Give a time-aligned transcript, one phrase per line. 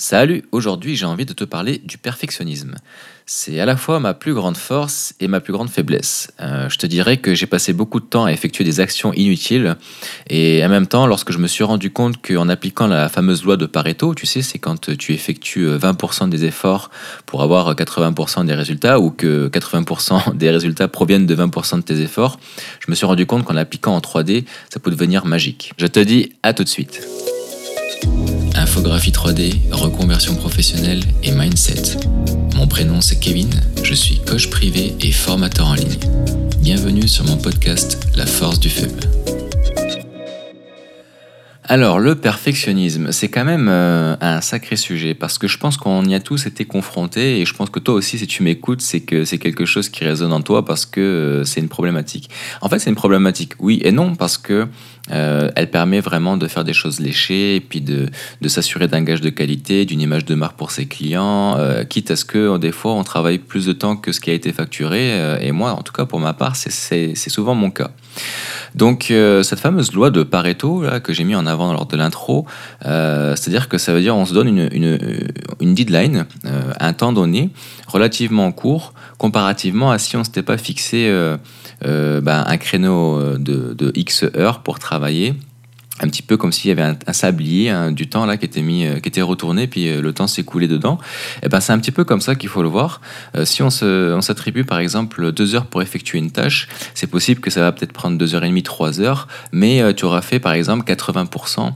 [0.00, 2.76] Salut, aujourd'hui j'ai envie de te parler du perfectionnisme.
[3.26, 6.30] C'est à la fois ma plus grande force et ma plus grande faiblesse.
[6.40, 9.76] Euh, je te dirais que j'ai passé beaucoup de temps à effectuer des actions inutiles
[10.30, 13.56] et en même temps, lorsque je me suis rendu compte qu'en appliquant la fameuse loi
[13.56, 16.92] de Pareto, tu sais, c'est quand tu effectues 20% des efforts
[17.26, 22.00] pour avoir 80% des résultats ou que 80% des résultats proviennent de 20% de tes
[22.02, 22.38] efforts,
[22.78, 25.72] je me suis rendu compte qu'en appliquant en 3D, ça peut devenir magique.
[25.76, 27.00] Je te dis à tout de suite.
[28.58, 31.96] Infographie 3D, reconversion professionnelle et mindset.
[32.56, 33.48] Mon prénom c'est Kevin,
[33.84, 35.96] je suis coach privé et formateur en ligne.
[36.58, 39.08] Bienvenue sur mon podcast La force du faible.
[41.70, 46.02] Alors, le perfectionnisme, c'est quand même euh, un sacré sujet parce que je pense qu'on
[46.06, 49.00] y a tous été confrontés et je pense que toi aussi, si tu m'écoutes, c'est
[49.00, 52.30] que c'est quelque chose qui résonne en toi parce que euh, c'est une problématique.
[52.62, 54.66] En fait, c'est une problématique, oui et non, parce que
[55.10, 58.08] euh, elle permet vraiment de faire des choses léchées et puis de,
[58.46, 61.56] s'assurer d'un gage de qualité, d'une image de marque pour ses clients,
[61.88, 64.34] quitte à ce que des fois on travaille plus de temps que ce qui a
[64.34, 65.38] été facturé.
[65.40, 67.90] et moi, en tout cas pour ma part, c'est souvent mon cas.
[68.74, 72.46] Donc euh, cette fameuse loi de Pareto que j'ai mis en avant lors de l'intro,
[72.86, 77.50] euh, c'est-à-dire que ça veut dire on se donne une, deadline, euh, un temps donné,
[77.86, 81.10] relativement court, comparativement à si on s'était pas fixé
[81.82, 85.34] ben, un créneau de X heures pour travailler travailler
[86.00, 88.86] un petit peu comme s'il y avait un, sablier, du temps là qui était mis,
[88.86, 90.98] euh, qui était retourné, puis euh, le temps s'écoulait dedans.
[91.36, 93.00] Et eh ben c'est un petit peu comme ça qu'il faut le voir.
[93.36, 97.50] Euh, si on s'attribue par exemple deux heures pour effectuer une tâche, c'est possible que
[97.50, 100.52] ça va peut-être prendre deux heures et demie, trois heures, mais tu auras fait par
[100.52, 101.72] exemple 80%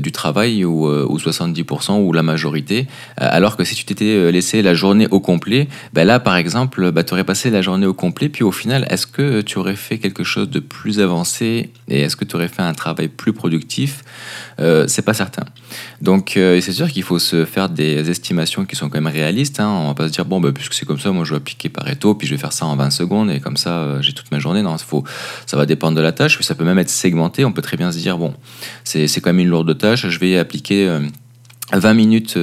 [0.00, 4.74] du travail ou, ou, 70% ou la majorité, alors que si tu t'étais laissé la
[4.74, 8.28] journée au complet, ben là par exemple, ben, tu aurais passé la journée au complet,
[8.28, 12.16] puis au final, est-ce que tu aurais fait quelque chose de plus avancé et est-ce
[12.16, 14.04] que tu aurais fait un travail plus plus productif,
[14.60, 15.44] euh, c'est pas certain.
[16.02, 19.60] Donc euh, c'est sûr qu'il faut se faire des estimations qui sont quand même réalistes.
[19.60, 19.68] Hein.
[19.68, 21.70] On va pas se dire bon bah, puisque c'est comme ça, moi je vais appliquer
[21.70, 24.30] Pareto, puis je vais faire ça en 20 secondes et comme ça euh, j'ai toute
[24.30, 24.60] ma journée.
[24.60, 25.04] Non, faut,
[25.46, 27.46] ça va dépendre de la tâche, puis ça peut même être segmenté.
[27.46, 28.34] On peut très bien se dire bon
[28.84, 30.98] c'est quand même une lourde tâche, je vais appliquer
[31.72, 32.38] 20 minutes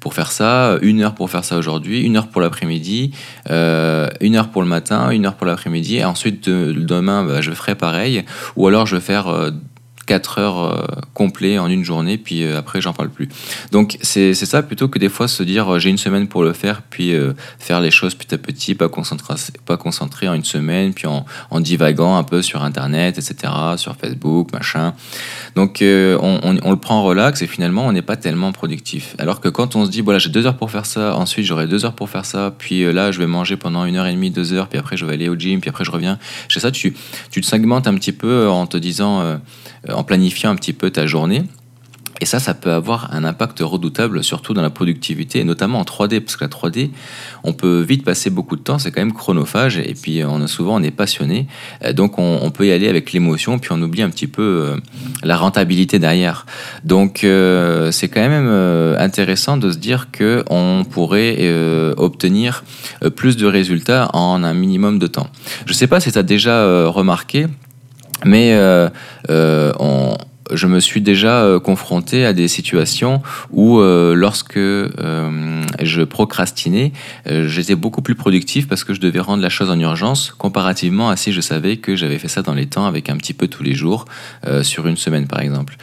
[0.00, 3.12] pour faire ça, une heure pour faire ça aujourd'hui, une heure pour l'après-midi,
[3.48, 7.74] une heure pour le matin, une heure pour l'après-midi, et ensuite demain bah, je ferai
[7.74, 8.24] pareil,
[8.56, 9.50] ou alors je vais faire
[10.10, 13.28] 4 heures euh, complets en une journée, puis euh, après j'en parle plus.
[13.70, 16.52] Donc c'est ça plutôt que des fois se dire euh, j'ai une semaine pour le
[16.52, 17.12] faire, puis
[17.60, 19.34] faire les choses petit à petit, pas concentrer,
[19.66, 23.94] pas concentrer en une semaine, puis en, en divagant un peu sur Internet, etc., sur
[23.94, 24.94] Facebook, machin.
[25.54, 29.14] Donc on, on, le prend relax et finalement on n'est pas tellement productif.
[29.18, 31.68] Alors que quand on se dit voilà j'ai deux heures pour faire ça, ensuite j'aurai
[31.68, 34.30] deux heures pour faire ça, puis là je vais manger pendant une heure et demie,
[34.30, 36.18] deux heures, puis après je vais aller au gym, puis après je reviens.
[36.48, 36.96] C'est ça, tu,
[37.30, 39.38] tu te segmentes un petit peu en te disant
[40.00, 41.44] en planifiant un petit peu ta journée.
[42.22, 45.84] Et ça, ça peut avoir un impact redoutable, surtout dans la productivité, et notamment en
[45.84, 46.90] 3D, parce que la 3D,
[47.44, 50.46] on peut vite passer beaucoup de temps, c'est quand même chronophage, et puis on a
[50.46, 51.46] souvent on est passionné,
[51.82, 54.76] euh, donc on, peut y aller avec l'émotion, puis on oublie un petit peu euh,
[55.22, 56.44] la rentabilité derrière.
[56.84, 58.48] Donc euh, c'est quand même
[58.98, 61.38] intéressant de se dire que on pourrait
[61.96, 62.64] obtenir
[63.16, 65.28] plus de résultats en un minimum de temps.
[65.64, 67.46] Je ne sais pas si tu as déjà remarqué,
[68.24, 68.88] mais euh,
[69.30, 69.72] euh,
[70.52, 73.22] je me suis déjà euh, confronté à des situations
[73.52, 76.92] où, lorsque je procrastinais,
[77.26, 81.16] j'étais beaucoup plus productif parce que je devais rendre la chose en urgence, comparativement à
[81.16, 83.62] si je savais que j'avais fait ça dans les temps avec un petit peu tous
[83.62, 84.06] les jours,
[84.62, 85.76] sur une semaine par exemple.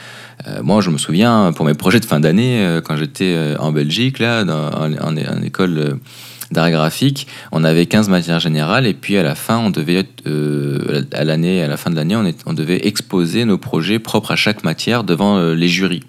[0.62, 4.44] moi, je me souviens, pour mes projets de fin d'année, quand j'étais en Belgique, là,
[4.44, 6.00] en, en, école
[6.52, 11.04] d'art graphique, on avait 15 matières générales et puis à la fin, on devait, euh,
[11.12, 12.16] à l'année, à la fin de l'année,
[12.46, 16.04] on, devait exposer nos projets propres à chaque matière devant euh, les jurys.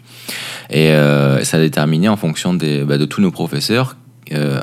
[0.71, 3.97] Et euh, ça déterminait en fonction bah, de tous nos professeurs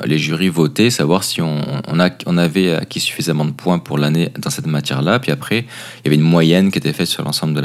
[0.04, 4.68] les jurys votaient, savoir si on, avait acquis suffisamment de points pour l'année dans cette
[4.68, 5.18] matière-là.
[5.18, 7.60] Puis après, il y avait une moyenne qui était faite sur l'ensemble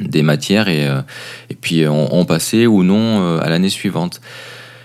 [0.00, 0.88] des matières et,
[1.60, 4.20] puis on, passait ou non à l'année suivante.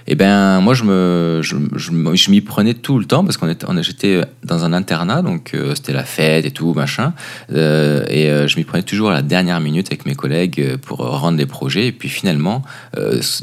[0.07, 3.47] Et eh ben moi je me je, je, m'y prenais tout le temps parce qu'on
[3.47, 7.13] était j'étais dans un internat donc euh, c'était la fête et tout machin.
[7.53, 10.97] Euh, et euh, je m'y prenais toujours à la dernière minute avec mes collègues pour
[10.97, 11.87] rendre les projets.
[11.87, 12.63] Et puis finalement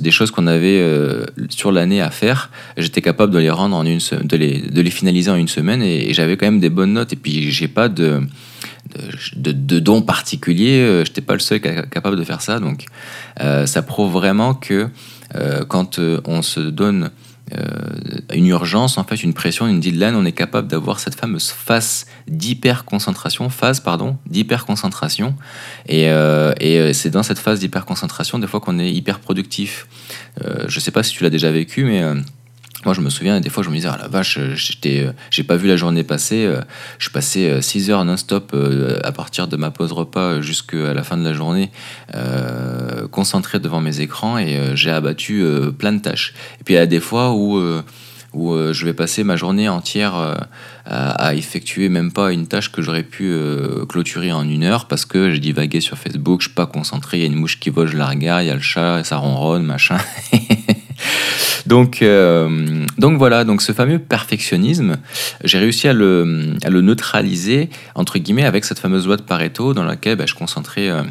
[0.00, 0.84] des choses qu'on avait
[1.48, 4.90] sur l'année à faire j'étais capable de les rendre en une de les de les
[4.90, 5.82] finaliser en une semaine.
[5.82, 7.12] Et, j'avais quand même des bonnes notes.
[7.12, 8.20] Et puis j'ai pas de
[9.36, 12.86] de, de, dons particuliers, j'étais pas le seul capable de faire ça, donc
[13.38, 14.88] ça prouve vraiment que
[15.68, 17.10] quand euh, on se donne
[18.34, 22.04] une urgence, en fait, une pression, une deadline, on est capable d'avoir cette fameuse phase
[22.26, 25.34] d'hyperconcentration, phase, pardon, d'hyperconcentration.
[25.86, 26.08] Et,
[26.60, 29.86] et c'est dans cette phase d'hyperconcentration, des fois, qu'on est hyper productif.
[30.44, 32.02] je ne sais pas si tu l'as déjà vécu, mais
[32.84, 35.42] moi, je me souviens, des fois, je me disais, ah la vache, j'étais, euh, j'ai
[35.42, 36.44] pas vu la journée passer.
[36.44, 36.60] Euh,
[36.98, 38.54] je passais 6 euh, heures non-stop
[39.02, 41.70] à partir de ma pause repas jusqu'à la fin de la journée,
[43.10, 45.44] concentré devant mes écrans et j'ai abattu
[45.78, 46.34] plein de tâches.
[46.60, 47.60] Et puis, il y a des fois où,
[48.32, 50.48] où je vais passer ma journée entière à,
[50.86, 53.34] à, effectuer même pas une tâche que j'aurais pu
[53.88, 57.20] clôturer en une heure parce que j'ai divagué sur Facebook, je suis pas concentré, il
[57.20, 59.16] y a une mouche qui vole, je la regarde, il y a le chat, ça
[59.16, 59.98] ronronne, machin.
[61.68, 64.96] Donc, euh, donc voilà, donc ce fameux perfectionnisme,
[65.44, 70.16] j'ai réussi à le, neutraliser, entre guillemets, avec cette fameuse loi de Pareto dans laquelle
[70.16, 70.88] bah, je concentrais...
[70.88, 71.02] Euh,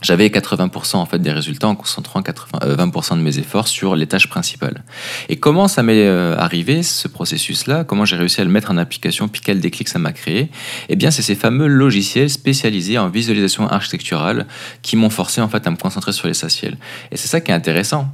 [0.00, 3.96] j'avais 80% en fait des résultats en concentrant 80, 20% euh, de mes efforts sur
[3.96, 4.84] les tâches principales.
[5.28, 7.82] Et comment ça m'est arrivé ce processus-là?
[7.82, 9.26] Comment j'ai réussi à le mettre en application?
[9.26, 10.50] Puis quel déclic ça m'a créé
[10.88, 14.46] Eh bien, c'est ces fameux logiciels spécialisés en visualisation architecturale
[14.82, 16.78] qui m'ont forcé en fait à me concentrer sur l'essentiel.
[17.10, 18.08] Et c'est ça qui est intéressant,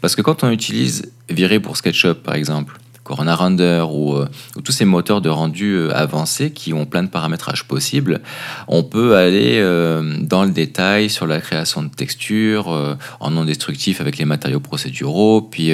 [0.00, 4.28] parce que quand on utilise Viré pour SketchUp, par exemple, Corona Render ou, euh,
[4.64, 8.20] tous ces moteurs de rendu euh, avancés qui ont plein de paramétrages possibles,
[8.68, 14.00] on peut aller euh, dans le détail sur la création de textures en non destructif
[14.00, 15.72] avec les matériaux procéduraux, puis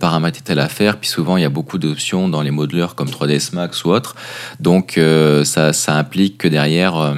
[0.00, 3.54] paramétrer telle affaire, puis souvent il y a beaucoup d'options dans les modeleurs comme 3ds
[3.54, 4.16] Max ou autres,
[4.60, 5.00] donc
[5.44, 7.14] ça, ça implique que derrière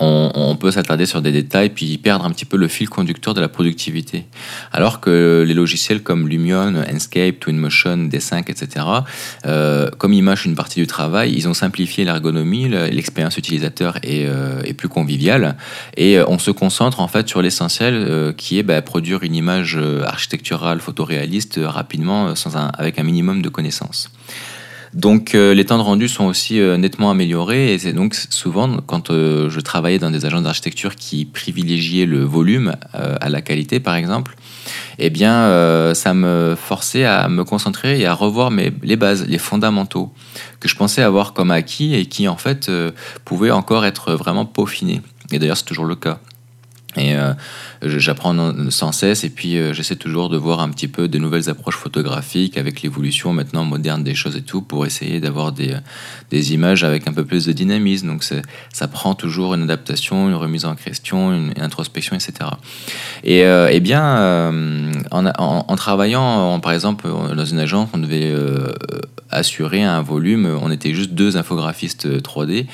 [0.00, 3.40] on, peut s'attarder sur des détails puis perdre un petit peu le fil conducteur de
[3.40, 4.26] la productivité.
[4.72, 8.86] Alors que les logiciels comme Lumion, Enscape, Twinmotion, D5, etc.,
[9.46, 14.26] euh, comme ils mâchent une partie du travail, ils ont simplifié l'ergonomie, l'expérience utilisateur est,
[14.26, 15.56] euh, plus conviviale
[15.96, 19.78] et euh, on se concentre en fait sur l'essentiel qui est bah, produire une image
[20.04, 24.10] architecturale photoréaliste rapidement sans avec un minimum de connaissances.
[24.94, 28.78] Donc euh, les temps de rendu sont aussi euh, nettement améliorés et c'est donc souvent
[28.86, 33.80] quand euh, je travaillais dans des agences d'architecture qui privilégiaient le volume à la qualité
[33.80, 34.36] par exemple,
[34.98, 39.38] eh bien ça me forçait à me concentrer et à revoir mes, les bases, les
[39.38, 40.12] fondamentaux
[40.60, 42.70] que je pensais avoir comme acquis et qui en fait
[43.24, 45.02] pouvaient encore être vraiment peaufinés.
[45.30, 46.20] Et d'ailleurs c'est toujours le cas.
[46.96, 47.34] Et euh,
[47.82, 48.34] j'apprends
[48.70, 51.76] sans cesse et puis euh, j'essaie toujours de voir un petit peu de nouvelles approches
[51.76, 55.76] photographiques avec l'évolution maintenant moderne des choses et tout pour essayer d'avoir des,
[56.30, 58.06] des, images avec un peu plus de dynamisme.
[58.06, 62.32] Donc ça prend toujours une adaptation, une remise en question, une, introspection, etc.
[63.22, 64.50] Et, euh, eh bien,
[65.10, 68.32] en, en, travaillant, par exemple, dans une agence, on devait
[69.30, 72.66] assurer un volume, on était juste deux infographistes 3D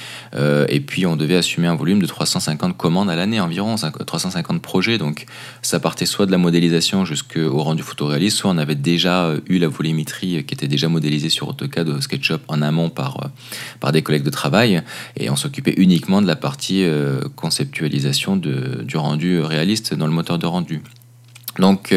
[0.69, 3.75] et puis on devait assumer un volume de 350 commandes à l'année environ.
[3.75, 5.27] 350 projets, donc
[5.62, 9.59] ça partait soit de la modélisation jusqu'au rendu photoréaliste, soit on avait déjà euh, eu
[9.59, 13.29] la volumétrie qui était déjà modélisée sur AutoCAD ou SketchUp en amont par, euh,
[13.81, 14.83] par des collègues de travail,
[15.17, 20.12] et on s'occupait uniquement de la partie euh, conceptualisation de, du rendu réaliste dans le
[20.12, 20.83] moteur de rendu.
[21.59, 21.95] Donc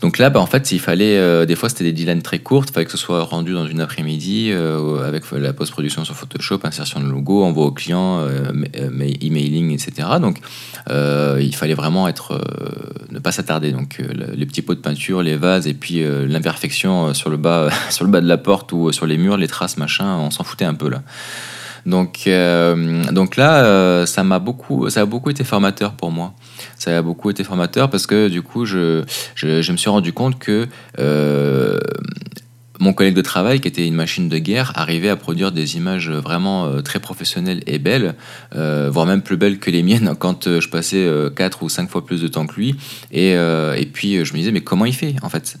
[0.00, 2.70] donc là, bah, en fait, il fallait, euh, des fois, c'était des deadlines très courtes,
[2.70, 6.60] il fallait que ce soit rendu dans une après-midi euh, avec la post-production sur Photoshop,
[6.62, 8.52] insertion de logo, envoi au client, euh,
[9.20, 10.08] emailing, etc.
[10.20, 10.38] Donc,
[10.88, 12.40] il fallait vraiment être,
[13.10, 13.72] ne pas s'attarder.
[13.72, 18.04] Donc, les petits pots de peinture, les vases et puis l'imperfection sur le bas, sur
[18.04, 20.64] le bas de la porte ou sur les murs, les traces, machin, on s'en foutait
[20.64, 21.02] un peu là.
[21.86, 22.28] Donc,
[23.12, 26.34] donc là, ça m'a beaucoup, ça a beaucoup été formateur pour moi.
[26.78, 29.04] Ça a beaucoup été formateur parce que du coup, je,
[29.34, 30.68] je, me suis rendu compte que
[31.00, 31.78] euh,
[32.80, 36.10] mon collègue de travail, qui était une machine de guerre, arrivait à produire des images
[36.10, 38.14] vraiment euh, très professionnelles et belles,
[38.54, 41.90] euh, voire même plus belles que les miennes quand euh, je passais quatre ou cinq
[41.90, 42.76] fois plus de temps que lui.
[43.12, 45.58] Et, et puis je me disais, mais comment il fait en fait?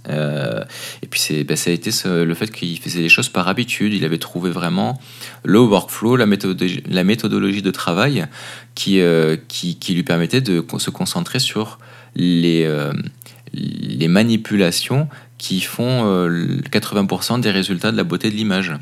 [1.02, 3.92] Et puis c'est, ben, ça a été le fait qu'il faisait les choses par habitude.
[3.92, 5.00] Il avait trouvé vraiment
[5.44, 8.26] le workflow, la méthodologie, la méthodologie de travail
[8.74, 9.00] qui,
[9.48, 11.78] qui, qui, lui permettait de se concentrer sur
[12.14, 12.68] les,
[13.52, 15.08] les manipulations
[15.38, 18.72] qui font 80% euh, des résultats de la beauté de l'image.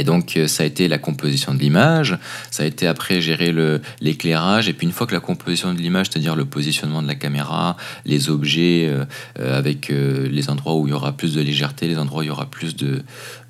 [0.00, 2.18] Et donc, euh, ça a été la composition de l'image,
[2.50, 3.54] ça a été après gérer
[4.00, 7.16] l'éclairage, et puis une fois que la composition de l'image, c'est-à-dire le positionnement de la
[7.16, 7.76] caméra,
[8.06, 9.04] les objets euh,
[9.38, 12.30] avec les endroits où il y aura plus de légèreté, les endroits où il y
[12.30, 13.02] aura plus de,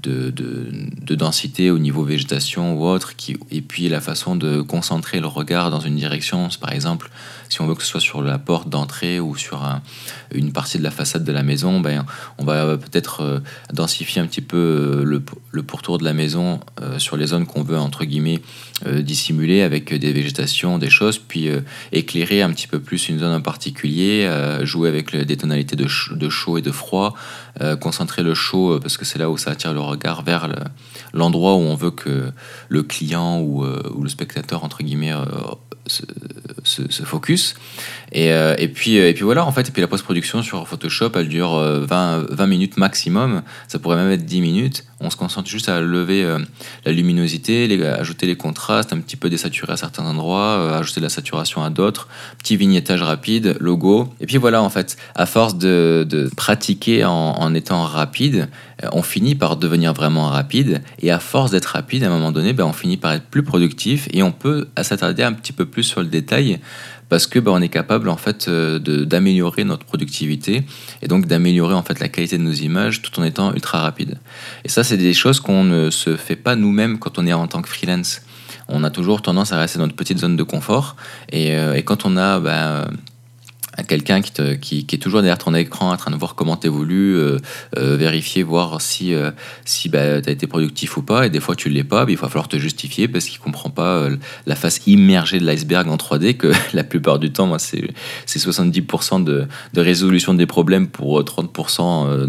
[0.02, 5.21] de, de, densité au niveau végétation ou autre, qui, et puis la façon de concentrer
[5.21, 7.11] le regard dans une direction, par exemple,
[7.50, 9.69] si on veut que ce soit sur la porte d'entrée ou sur
[10.33, 12.07] une partie de la façade de la maison, ben,
[12.38, 13.40] on va peut-être euh,
[13.73, 16.39] densifier un petit peu euh, le, le, pourtour de la maison
[16.80, 18.40] euh, sur les zones qu'on veut, entre guillemets,
[18.87, 21.50] dissimuler avec des végétations, des choses, puis
[21.92, 24.26] éclairer un petit peu plus une zone en particulier,
[24.62, 27.14] jouer avec des tonalités de, chaud et de froid,
[27.78, 30.49] concentrer le chaud parce que c'est là où ça attire le regard vers
[31.12, 32.32] l'endroit où on veut que
[32.70, 35.12] le client ou, le spectateur, entre guillemets,
[36.64, 37.54] se, focus.
[38.12, 40.66] Et, euh, et, puis, euh, et puis voilà, en fait, et puis la post-production sur
[40.66, 43.42] Photoshop, elle dure 20, 20 minutes maximum.
[43.68, 44.85] Ça pourrait même être 10 minutes.
[45.00, 46.38] On se concentre juste à lever euh,
[46.84, 51.10] la luminosité, ajouter les contrastes, un petit peu désaturer à certains endroits, ajouter de la
[51.10, 52.08] saturation à d'autres,
[52.38, 54.12] petit vignettage rapide, logo.
[54.20, 58.48] Et puis voilà, en fait, à force de, pratiquer en, en, étant rapide,
[58.92, 60.82] on finit par devenir vraiment rapide.
[61.00, 63.42] Et à force d'être rapide, à un moment donné, ben, on finit par être plus
[63.42, 66.60] productif et on peut s'attarder un petit peu plus sur le détail
[67.10, 70.62] parce que bah, on est capable en fait euh, d'améliorer notre productivité
[71.02, 74.18] et donc d'améliorer en fait la qualité de nos images tout en étant ultra rapide.
[74.64, 77.48] Et ça, c'est des choses qu'on ne se fait pas nous-mêmes quand on est en
[77.48, 78.22] tant que freelance.
[78.68, 80.96] On a toujours tendance à rester dans notre petite zone de confort
[81.30, 82.88] et, euh, et quand on a bah,
[83.82, 87.16] quelqu'un qui, qui, est toujours derrière ton écran en train de voir comment tu évolues,
[87.16, 87.38] euh,
[87.76, 89.30] euh, vérifier, voir si, euh,
[89.64, 91.26] si bah, tu as été productif ou pas.
[91.26, 93.44] Et des fois, tu ne l'es pas, il va falloir te justifier parce qu'il ne
[93.44, 94.08] comprend pas
[94.46, 97.90] la face immergée de l'iceberg en 3D, que la plupart du temps, c'est
[98.26, 102.26] 70% de, de, résolution des problèmes pour 30%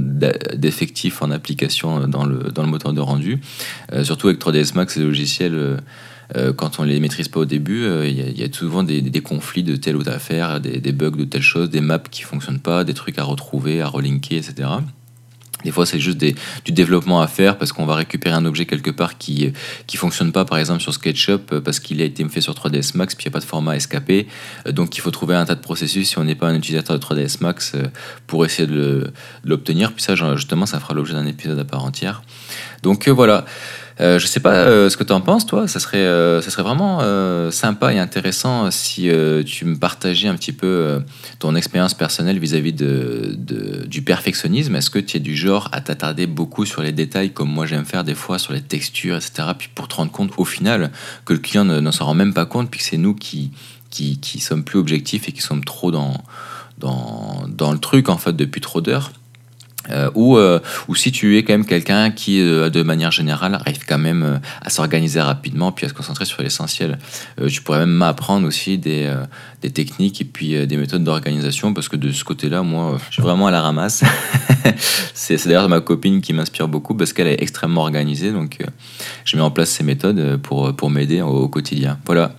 [0.56, 3.40] d'effectifs en application dans le, dans le moteur de rendu.
[4.04, 5.78] surtout avec 3ds Max, et logiciels
[6.36, 9.64] euh, quand on les maîtrise pas au début, euh, il y, a souvent des, conflits
[9.64, 12.84] de telle ou telle affaire, des, bugs de telle chose, des maps qui fonctionnent pas,
[12.84, 14.70] des trucs à retrouver, à relinker, etc.
[15.64, 18.90] Des fois, c'est juste du développement à faire parce qu'on va récupérer un objet quelque
[18.90, 19.52] part qui
[19.86, 22.96] qui fonctionne pas, par exemple sur SketchUp, euh, parce qu'il a été fait sur 3ds
[22.96, 24.28] Max, puis il n'y a pas de format SKP.
[24.70, 27.04] Donc, il faut trouver un tas de processus si on n'est pas un utilisateur de
[27.04, 27.74] 3ds Max
[28.26, 29.12] pour essayer de
[29.44, 29.92] l'obtenir.
[29.94, 32.24] Puis ça, justement, ça fera l'objet d'un épisode à part entière.
[32.84, 33.46] Donc voilà.
[34.00, 35.68] Euh, je sais pas euh, ce que tu en penses, toi.
[35.68, 37.02] Ça serait, euh, ça serait vraiment
[37.52, 39.10] sympa et intéressant si
[39.46, 41.02] tu me partageais un petit peu
[41.40, 44.76] ton expérience personnelle vis-à-vis du perfectionnisme.
[44.76, 47.86] Est-ce que tu es du genre à t'attarder beaucoup sur les détails, comme moi j'aime
[47.86, 49.50] faire des fois, sur les textures, etc.
[49.58, 50.92] Puis pour te rendre compte au final
[51.26, 53.52] que le client ne, s'en rend même pas compte, puis que c'est nous qui,
[53.90, 56.14] qui, qui, sommes plus objectifs et qui sommes trop dans,
[56.78, 59.12] dans, dans le truc en fait depuis trop d'heures?
[59.90, 63.56] Euh, ou, euh, ou si tu es quand même quelqu'un qui, euh, de manière générale,
[63.56, 67.00] arrive quand même à s'organiser rapidement puis à se concentrer sur l'essentiel.
[67.48, 69.12] tu pourrais même m'apprendre aussi des,
[69.62, 73.22] des, techniques et puis des méthodes d'organisation parce que de ce côté-là, moi, je suis
[73.24, 74.04] vraiment à la ramasse.
[75.14, 78.32] c'est d'ailleurs ma copine qui m'inspire beaucoup parce qu'elle est extrêmement organisée.
[78.32, 78.60] Donc,
[79.26, 81.98] je mets en place ces méthodes pour, pour m'aider au, au, quotidien.
[82.06, 82.36] Voilà.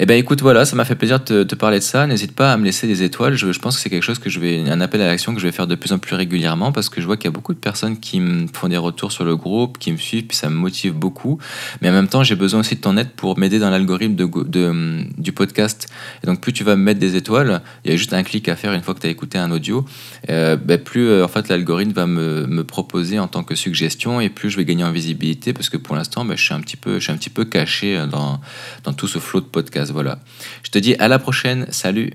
[0.00, 2.06] Eh ben écoute, voilà, ça m'a fait plaisir de te, parler de ça.
[2.06, 3.34] N'hésite pas à me laisser des étoiles.
[3.34, 5.46] Je, pense que c'est quelque chose que je vais, un appel à l'action que je
[5.46, 7.52] vais faire de plus en plus régulièrement parce que je vois qu'il y a beaucoup
[7.52, 10.50] de personnes qui me font des retours sur le groupe, qui me suivent, puis ça
[10.50, 11.40] me motive beaucoup.
[11.82, 15.04] Mais en même temps, j'ai besoin aussi de ton aide pour m'aider dans l'algorithme de,
[15.20, 15.88] du podcast.
[16.22, 18.48] Et donc, plus tu vas me mettre des étoiles, il y a juste un clic
[18.48, 19.84] à faire une fois que tu as écouté un audio,
[20.30, 24.20] euh, ben, plus euh, en fait l'algorithme va me, me, proposer en tant que suggestion
[24.20, 26.60] et plus je vais gagner en visibilité parce que pour l'instant, ben, je suis un
[26.60, 28.40] petit peu, je suis un petit peu caché dans,
[28.84, 29.87] dans tout ce flot de podcasts.
[29.90, 30.18] Voilà.
[30.62, 31.66] Je te dis à la prochaine.
[31.70, 32.12] Salut